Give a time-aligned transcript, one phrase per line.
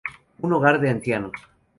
[0.41, 1.33] Un Hogar de Ancianos.